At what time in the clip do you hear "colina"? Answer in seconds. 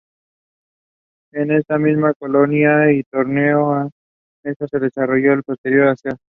2.15-2.91